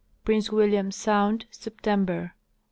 Prince 0.25 0.49
William 0.51 0.89
sound, 0.89 1.45
September. 1.51 2.33